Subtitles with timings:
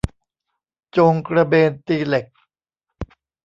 [0.91, 2.25] โจงกระเบนตีเหล็ก